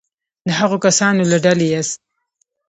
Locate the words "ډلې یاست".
1.45-1.99